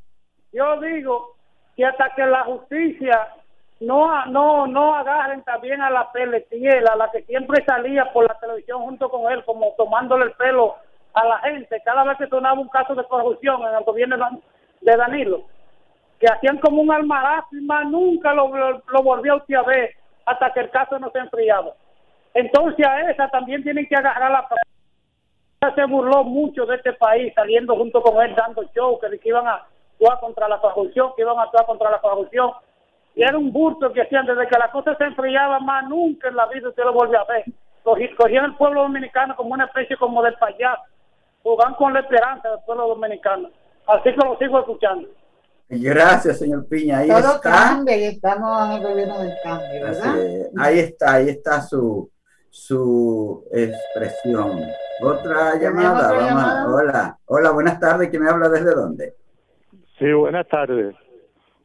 [0.53, 1.37] Yo digo
[1.77, 3.29] que hasta que la justicia
[3.81, 8.39] no no no agarren también a la Pelletier, a la que siempre salía por la
[8.39, 10.77] televisión junto con él, como tomándole el pelo
[11.15, 14.21] a la gente, cada vez que sonaba un caso de corrupción en el gobierno de
[14.23, 14.43] Dan-
[14.81, 15.43] de Danilo,
[16.21, 19.95] que hacían como un almarazo y más nunca lo, lo, volvió usted a ver
[20.27, 21.73] hasta que el caso no se enfriaba.
[22.35, 24.49] Entonces a esa también tienen que agarrar la
[25.75, 29.67] se burló mucho de este país saliendo junto con él dando show que iban a
[29.93, 32.53] actuar contra la corrupción, que iban a actuar contra la corrupción.
[33.19, 36.37] Y era un burto que hacían desde que la cosa se enfriaba más nunca en
[36.37, 37.45] la vida usted lo volvió a ver.
[37.83, 40.83] Cogí- Cogían el pueblo dominicano como una especie como de payaso.
[41.43, 43.51] Jugaban con la esperanza del pueblo dominicano.
[43.89, 45.09] Así que lo sigo escuchando.
[45.69, 46.99] Gracias, señor Piña.
[46.99, 47.41] Ahí Todo está.
[47.51, 50.15] cambia y estamos en el gobierno del cambio, ¿verdad?
[50.57, 52.09] Ahí está, ahí está su,
[52.51, 54.61] su expresión.
[55.03, 55.93] Otra llamada.
[55.95, 56.67] otra Vamos llamada?
[56.73, 58.11] Hola, hola, buenas tardes.
[58.11, 59.15] ¿Quién me habla desde dónde?
[59.99, 60.95] Sí, buenas tardes.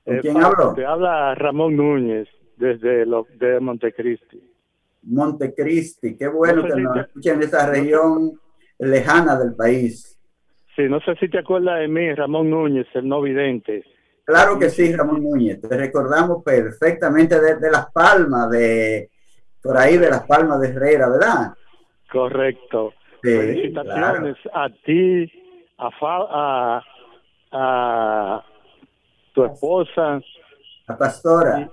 [0.05, 0.73] ¿Con Eh, quién hablo?
[0.73, 2.27] Te habla Ramón Núñez
[2.57, 4.41] desde lo, de Montecristi.
[5.03, 6.17] Montecristi.
[6.17, 8.31] Qué bueno No sé que si nos te- escuchen en esa región
[8.79, 10.19] lejana del país.
[10.75, 13.83] Sí, no sé si te acuerdas de mí, Ramón Núñez, el no vidente.
[14.25, 15.61] Claro que sí, Ramón Núñez.
[15.61, 19.09] Te recordamos perfectamente desde Las Palmas, de
[19.61, 21.53] por ahí de Las Palmas de Herrera, ¿verdad?
[22.11, 22.93] Correcto.
[23.21, 25.31] Sí, Felicitaciones a ti,
[25.77, 26.83] a, Fa- a,
[27.51, 28.43] a
[29.33, 30.21] tu esposa,
[30.87, 31.69] La pastora.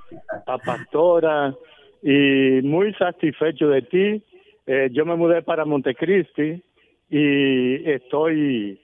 [0.47, 1.55] a Pastora,
[2.03, 4.25] y muy satisfecho de ti.
[4.67, 6.63] Eh, yo me mudé para Montecristi
[7.09, 8.81] y estoy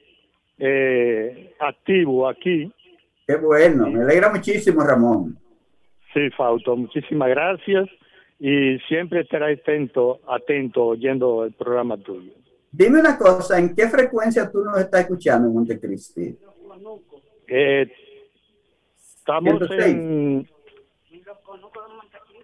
[0.58, 2.72] eh, activo aquí.
[3.26, 5.38] Qué bueno, me alegra muchísimo, Ramón.
[6.12, 7.88] Sí, Fausto, muchísimas gracias
[8.38, 12.32] y siempre estaré atento, atento oyendo el programa tuyo.
[12.70, 16.36] Dime una cosa, ¿en qué frecuencia tú nos estás escuchando en Montecristi?
[17.48, 17.90] Eh,
[19.26, 19.86] estamos 106.
[19.86, 20.48] en,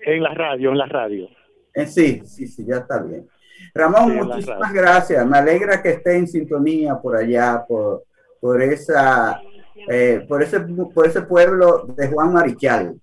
[0.05, 1.28] en la radio, en la radio.
[1.74, 3.28] Eh, sí, sí, sí, ya está bien.
[3.74, 5.26] Ramón, Sí, muchísimas gracias.
[5.26, 8.03] Me alegra que esté en sintonía por allá, por,
[8.41, 9.41] por esa,
[9.89, 13.01] eh, por ese, por ese pueblo de Juan Marichal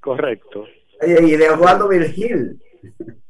[0.00, 0.64] Correcto.
[1.06, 2.60] Y de Osvaldo Virgil.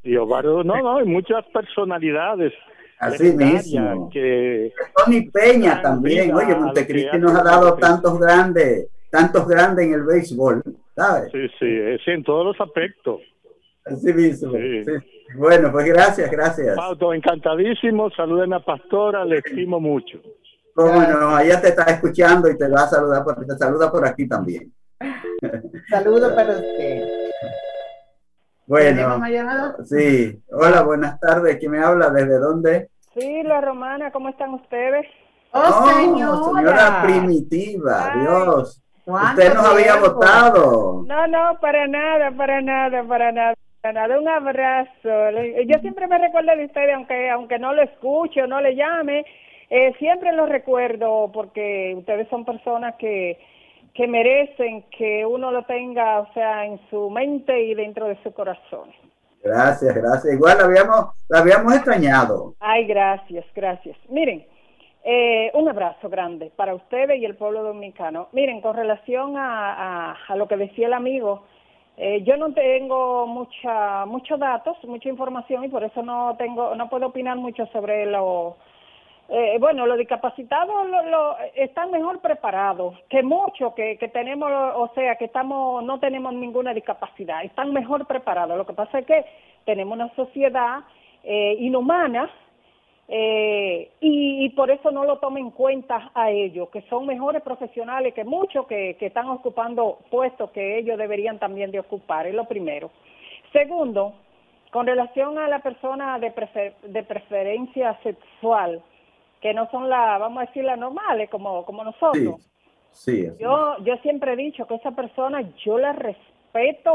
[0.03, 2.53] Y Osvaldo, no, no, hay muchas personalidades
[2.99, 4.09] Así mismo.
[4.11, 6.35] que Tony Peña también.
[6.35, 10.63] Oye, Montecristi nos ha dado tantos grandes, tantos grandes en el béisbol,
[10.95, 11.31] ¿sabes?
[11.33, 13.21] sí, sí, es en todos los aspectos.
[13.85, 14.53] Así mismo.
[14.53, 14.85] Sí.
[14.85, 14.93] Sí.
[15.39, 16.75] Bueno, pues gracias, gracias.
[16.77, 20.19] Fausto, encantadísimo, saluden a Pastora, le estimo mucho.
[20.75, 24.07] Cómo no, ella te está escuchando y te va a saludar, por, te saluda por
[24.07, 24.73] aquí también.
[25.91, 27.05] Saludos para usted.
[28.67, 30.43] ¿Tenemos Bueno, sí.
[30.51, 31.57] Hola, buenas tardes.
[31.59, 32.11] ¿Quién me habla?
[32.11, 32.91] ¿Desde dónde?
[33.15, 35.07] Sí, la romana, ¿cómo están ustedes?
[35.53, 36.45] ¡Oh, Oh, señora!
[36.55, 38.21] señora primitiva, Ay.
[38.21, 38.83] Dios.
[39.07, 40.15] ¿Cuánto Usted nos había tiempo?
[40.15, 41.05] votado.
[41.07, 43.55] No, no, para nada, para nada, para nada.
[43.81, 44.19] para nada.
[44.19, 45.31] Un abrazo.
[45.65, 49.25] Yo siempre me recuerdo de ustedes, aunque aunque no lo escuche, no le llame,
[49.71, 53.39] eh, siempre lo recuerdo porque ustedes son personas que
[53.95, 58.33] que merecen que uno lo tenga, o sea, en su mente y dentro de su
[58.35, 58.91] corazón.
[59.43, 60.35] Gracias, gracias.
[60.35, 62.55] Igual la habíamos, la habíamos extrañado.
[62.61, 63.97] Ay, gracias, gracias.
[64.11, 64.45] Miren,
[65.09, 68.27] eh, un abrazo grande para ustedes y el pueblo dominicano.
[68.33, 71.45] Miren, con relación a, a, a lo que decía el amigo,
[71.97, 76.89] eh, yo no tengo mucha, muchos datos, mucha información y por eso no tengo, no
[76.91, 78.57] puedo opinar mucho sobre lo,
[79.29, 84.91] eh, bueno, los discapacitados lo, lo- están mejor preparados que muchos que, que tenemos, o
[84.97, 88.59] sea, que estamos, no tenemos ninguna discapacidad, están mejor preparados.
[88.59, 89.25] Lo que pasa es que
[89.65, 90.81] tenemos una sociedad
[91.23, 92.29] eh, inhumana
[93.09, 97.43] eh, y, y por eso no lo tomen en cuenta a ellos, que son mejores
[97.43, 102.35] profesionales que muchos que, que están ocupando puestos que ellos deberían también de ocupar, es
[102.35, 102.91] lo primero.
[103.53, 104.15] Segundo,
[104.73, 108.83] con relación a la persona de, prefer- de preferencia sexual,
[109.41, 112.41] que no son las, vamos a decir, las normales como, como nosotros.
[112.91, 113.29] sí.
[113.39, 116.36] Yo, yo siempre he dicho que esa persona yo la respeto,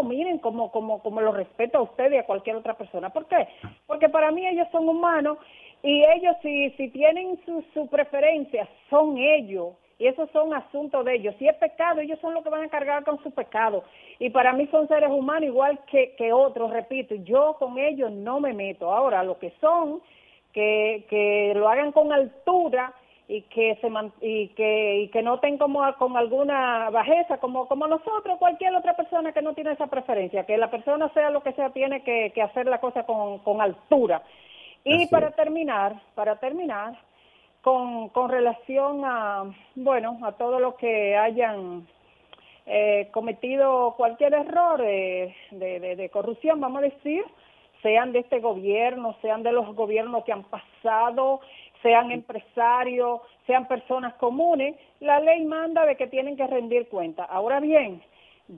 [0.04, 3.10] miren, como, como, como lo respeto a usted y a cualquier otra persona.
[3.10, 3.48] ¿Por qué?
[3.88, 5.38] Porque para mí ellos son humanos
[5.84, 11.16] y ellos si, si tienen su, su preferencia son ellos y esos son asuntos de
[11.16, 11.36] ellos.
[11.38, 13.84] Si es pecado, ellos son los que van a cargar con su pecado.
[14.18, 18.40] Y para mí son seres humanos igual que, que otros, repito, yo con ellos no
[18.40, 18.92] me meto.
[18.92, 20.02] Ahora, lo que son,
[20.54, 22.94] que, que lo hagan con altura
[23.32, 23.88] y que se
[24.20, 29.32] y que y que noten como con alguna bajeza como como nosotros cualquier otra persona
[29.32, 32.42] que no tiene esa preferencia que la persona sea lo que sea tiene que, que
[32.42, 34.22] hacer la cosa con, con altura.
[34.84, 37.00] Y para terminar para terminar
[37.62, 41.88] con, con relación a bueno a todo lo que hayan
[42.66, 47.24] eh, cometido cualquier error de, de, de corrupción vamos a decir
[47.82, 51.42] sean de este gobierno, sean de los gobiernos que han pasado,
[51.82, 57.24] sean empresarios, sean personas comunes, la ley manda de que tienen que rendir cuenta.
[57.26, 58.02] Ahora bien,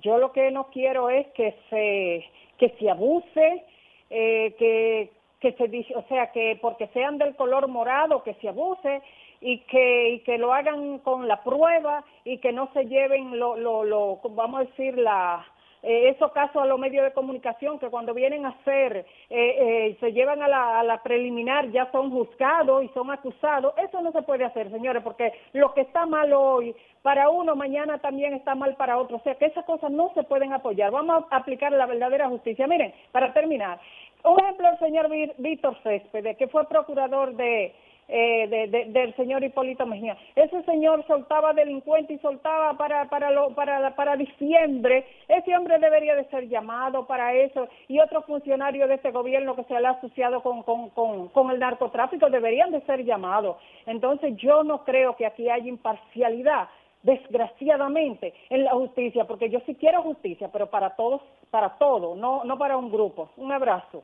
[0.01, 2.25] yo lo que no quiero es que se
[2.57, 3.65] que se abuse,
[4.09, 9.01] eh, que que se o sea que porque sean del color morado que se abuse
[9.41, 13.57] y que y que lo hagan con la prueba y que no se lleven lo
[13.57, 15.45] lo, lo vamos a decir la
[15.83, 19.97] eh, esos casos a los medios de comunicación que cuando vienen a hacer, eh, eh,
[19.99, 23.73] se llevan a la, a la preliminar, ya son juzgados y son acusados.
[23.77, 27.97] Eso no se puede hacer, señores, porque lo que está mal hoy para uno, mañana
[27.97, 29.17] también está mal para otro.
[29.17, 30.89] O sea que esas cosas no se pueden apoyar.
[30.89, 32.65] Vamos a aplicar la verdadera justicia.
[32.65, 33.77] Miren, para terminar,
[34.23, 37.75] un ejemplo el señor Víctor Céspedes, que fue procurador de
[38.07, 40.17] eh, de, del señor Hipólito Mejía.
[40.35, 45.05] Ese señor soltaba delincuentes y soltaba para para lo, para para diciembre.
[45.27, 49.63] Ese hombre debería de ser llamado para eso y otros funcionarios de este gobierno que
[49.63, 53.57] se ha asociado con, con, con, con el narcotráfico deberían de ser llamados.
[53.85, 56.67] Entonces yo no creo que aquí haya imparcialidad
[57.03, 62.43] desgraciadamente en la justicia, porque yo sí quiero justicia, pero para todos, para todo, no,
[62.45, 63.29] no para un grupo.
[63.37, 64.03] Un abrazo.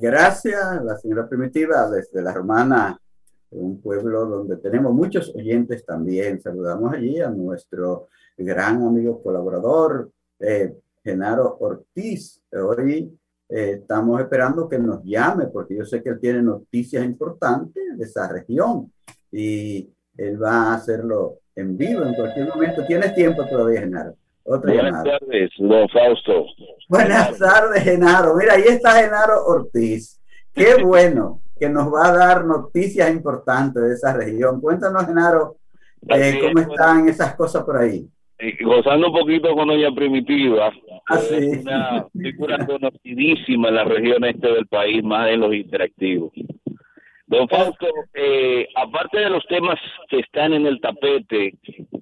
[0.00, 0.84] Gracias.
[0.84, 2.98] la señora Primitiva, desde La Romana,
[3.50, 6.40] un pueblo donde tenemos muchos oyentes también.
[6.40, 10.10] Saludamos allí a nuestro gran amigo colaborador,
[10.40, 12.42] eh, Genaro Ortiz.
[12.52, 13.16] Hoy
[13.48, 18.04] eh, estamos esperando que nos llame, porque yo sé que él tiene noticias importantes de
[18.04, 18.92] esa región
[19.30, 22.84] y él va a hacerlo en vivo en cualquier momento.
[22.86, 24.16] ¿Tienes tiempo todavía, Genaro?
[24.44, 26.46] Buenas tardes, don Fausto.
[26.88, 28.34] Buenas tardes, Genaro.
[28.36, 30.20] Mira, ahí está Genaro Ortiz.
[30.52, 34.60] Qué bueno que nos va a dar noticias importantes de esa región.
[34.60, 35.56] Cuéntanos, Genaro,
[36.08, 38.06] eh, cómo están esas cosas por ahí.
[38.38, 40.72] Eh, gozando un poquito con Doña Primitiva.
[41.08, 41.20] Ah,
[41.60, 46.32] Una figura conocidísima en la región este del país, más en los interactivos.
[47.28, 49.78] Don Fausto, eh, aparte de los temas
[50.08, 51.54] que están en el tapete,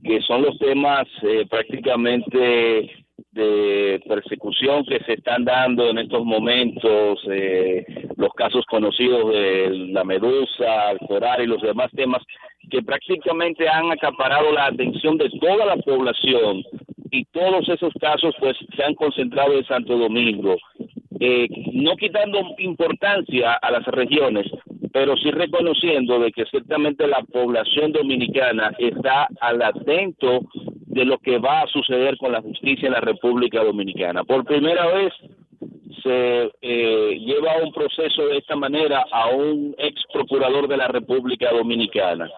[0.02, 2.90] que son los temas eh, prácticamente
[3.32, 7.84] de persecución que se están dando en estos momentos, eh,
[8.16, 12.22] los casos conocidos de la medusa, el coral y los demás temas
[12.70, 16.62] que prácticamente han acaparado la atención de toda la población.
[17.12, 20.56] Y todos esos casos pues se han concentrado en Santo Domingo,
[21.18, 24.46] eh, no quitando importancia a las regiones,
[24.92, 30.40] pero sí reconociendo de que ciertamente la población dominicana está al atento
[30.86, 34.24] de lo que va a suceder con la justicia en la República Dominicana.
[34.24, 35.12] Por primera vez
[36.02, 41.52] se eh, lleva un proceso de esta manera a un ex procurador de la República
[41.52, 42.28] Dominicana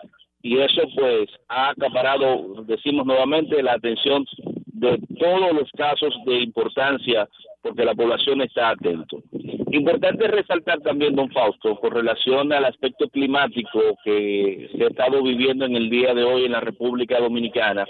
[0.43, 4.27] y eso pues ha acaparado, decimos nuevamente, la atención
[4.67, 7.29] de todos los casos de importancia
[7.63, 9.23] porque la población está atento.
[9.73, 15.65] Importante resaltar también, don Fausto, con relación al aspecto climático que se ha estado viviendo
[15.65, 17.87] en el día de hoy en la República Dominicana,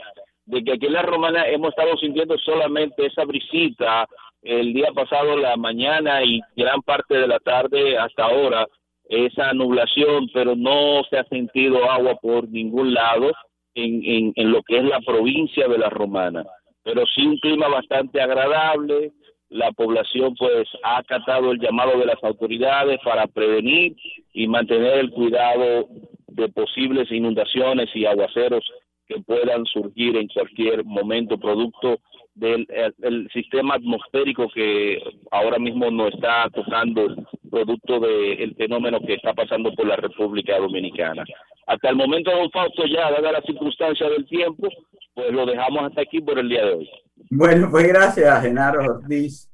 [0.46, 4.06] de que aquí en la Romana hemos estado sintiendo solamente esa brisita
[4.42, 8.68] el día pasado, la mañana y gran parte de la tarde hasta ahora,
[9.08, 13.32] esa nublación, pero no se ha sentido agua por ningún lado
[13.74, 16.44] en, en, en lo que es la provincia de la Romana,
[16.84, 19.10] pero sí un clima bastante agradable,
[19.52, 23.94] la población pues ha acatado el llamado de las autoridades para prevenir
[24.32, 25.88] y mantener el cuidado
[26.28, 28.64] de posibles inundaciones y aguaceros
[29.06, 32.00] que puedan surgir en cualquier momento producto
[32.34, 32.66] del
[33.02, 37.14] el, sistema atmosférico que ahora mismo nos está tocando
[37.50, 41.24] producto del fenómeno que está pasando por la República Dominicana.
[41.66, 44.68] Hasta el momento, don Fausto, ya dada la circunstancia del tiempo,
[45.14, 46.90] pues lo dejamos hasta aquí por el día de hoy.
[47.30, 49.50] Bueno, pues gracias, Genaro Ortiz,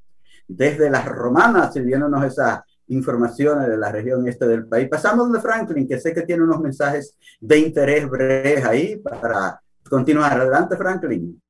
[0.46, 4.88] desde las romanas, sirviéndonos esas informaciones de la región este del país.
[4.88, 10.40] Pasamos de Franklin, que sé que tiene unos mensajes de interés breves ahí para continuar.
[10.40, 11.40] Adelante, Franklin.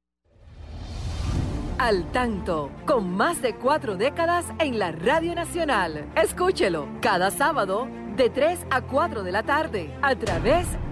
[1.79, 6.11] Al tanto, con más de cuatro décadas en la Radio Nacional.
[6.21, 7.87] Escúchelo cada sábado
[8.17, 10.88] de 3 a 4 de la tarde a través de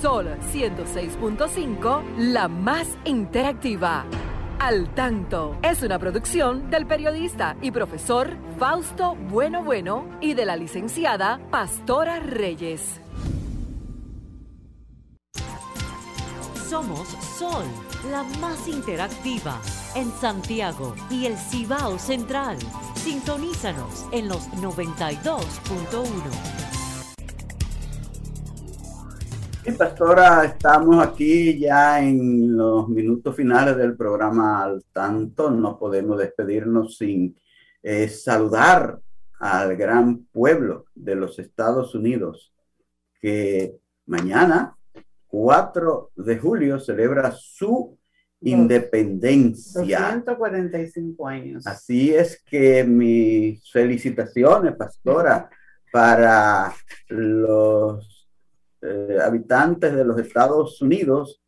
[0.00, 4.04] Sol 106.5, la más interactiva.
[4.60, 10.56] Al tanto es una producción del periodista y profesor Fausto Bueno Bueno y de la
[10.56, 13.00] licenciada Pastora Reyes.
[16.68, 17.64] Somos Sol,
[18.10, 19.60] la más interactiva
[19.94, 22.56] en Santiago y el Cibao Central.
[22.94, 26.77] Sintonízanos en los 92.1.
[29.76, 35.50] pastora, estamos aquí ya en los minutos finales del programa al tanto.
[35.50, 37.36] No podemos despedirnos sin
[37.82, 38.98] eh, saludar
[39.40, 42.52] al gran pueblo de los Estados Unidos,
[43.20, 44.76] que mañana,
[45.28, 47.98] 4 de julio, celebra su
[48.40, 49.84] independencia.
[49.84, 51.66] 145 años.
[51.66, 55.50] Así es que mis felicitaciones, pastora,
[55.92, 56.72] para
[57.08, 58.17] los
[58.82, 61.40] eh, habitantes de los Estados Unidos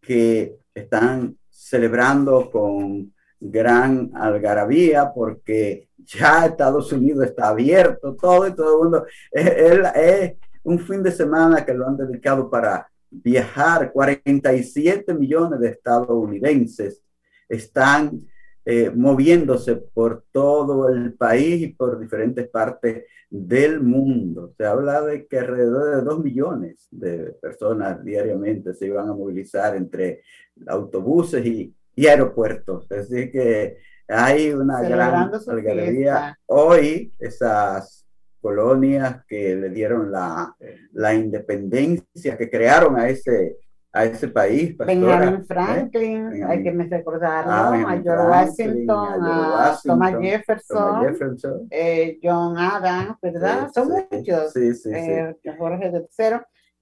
[0.00, 8.74] que están celebrando con gran algarabía porque ya Estados Unidos está abierto, todo y todo
[8.74, 9.06] el mundo.
[9.30, 13.92] Es, un fin de semana que lo han dedicado para viajar.
[13.92, 17.02] 47 millones de estadounidenses
[17.48, 18.20] están
[18.64, 24.52] eh, moviéndose por todo el país y por diferentes partes del mundo.
[24.56, 29.74] Se habla de que alrededor de dos millones de personas diariamente se iban a movilizar
[29.74, 30.22] entre
[30.66, 31.74] autobuses y,
[32.06, 32.90] aeropuertos.
[32.90, 35.30] Es decir, que hay una gran
[35.64, 36.38] galería.
[36.46, 38.06] Hoy esas
[38.40, 40.54] colonias que le dieron la,
[40.92, 43.56] la independencia, que crearon a ese
[43.92, 44.76] a ese país.
[44.76, 45.44] Benjamin ¿eh?
[45.46, 53.18] Franklin, hay que me recordar ah, a, George Washington, a, Thomas Jefferson, eh, John Adams,
[53.20, 53.70] ¿verdad?
[53.72, 56.36] Son muchos, sí, sí, eh, Jorge III,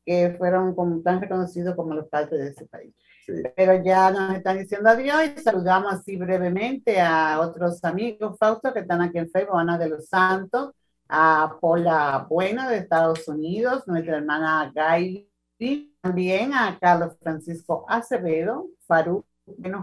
[0.07, 2.95] que fueron como, tan reconocidos como los padres de ese país.
[3.57, 8.81] Pero ya nos están diciendo adiós y saludamos así brevemente a otros amigos, Fausto, que
[8.81, 10.73] están aquí en Facebook, Ana de los Santos,
[11.09, 18.69] a Paula Buena de Estados Unidos, nuestra hermana Gail y también a Carlos Francisco Acevedo,
[18.87, 19.25] Farú,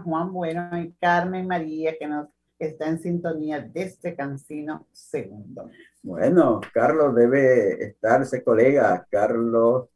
[0.04, 5.70] Juan Bueno y Carmen María, que nos está en sintonía de este Cancino segundo.
[6.02, 9.88] Bueno, Carlos debe estar, ese colega, Carlos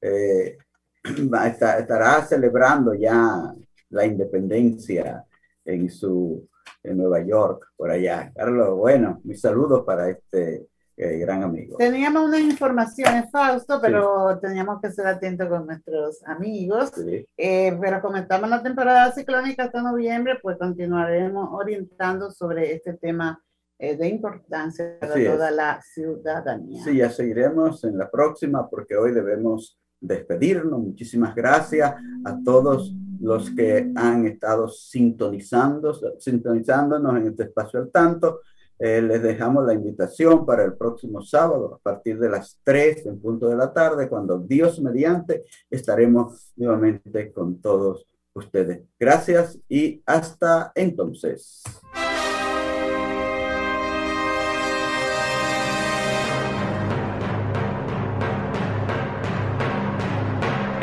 [0.00, 0.58] eh,
[1.02, 3.52] estará celebrando ya
[3.90, 5.24] la independencia
[5.64, 6.48] en su
[6.82, 8.30] en Nueva York, por allá.
[8.34, 10.66] Carlos, bueno, mis saludos para este
[10.96, 11.76] gran amigo.
[11.76, 16.92] Teníamos unas informaciones, Fausto, pero teníamos que ser atentos con nuestros amigos.
[17.36, 23.42] Eh, pero en la temporada ciclónica hasta noviembre, pues continuaremos orientando sobre este tema
[23.78, 26.84] eh, de importancia para toda la ciudadanía.
[26.84, 30.80] Sí, ya seguiremos en la próxima porque hoy debemos despedirnos.
[30.80, 38.40] Muchísimas gracias a todos los que han estado sintonizando, sintonizándonos en este espacio al tanto.
[38.86, 43.18] Eh, les dejamos la invitación para el próximo sábado a partir de las 3 en
[43.18, 48.82] punto de la tarde, cuando Dios mediante estaremos nuevamente con todos ustedes.
[49.00, 51.62] Gracias y hasta entonces.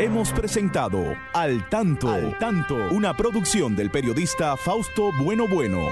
[0.00, 0.98] Hemos presentado
[1.34, 5.86] Al Tanto, Al Tanto, una producción del periodista Fausto Bueno Bueno.